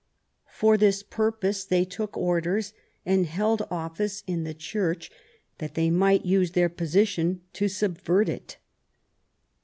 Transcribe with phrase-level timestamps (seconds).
[0.49, 2.73] For this purpose they took orders
[3.05, 5.11] and held office in the Church,
[5.59, 8.57] that they might use their position to subvert it.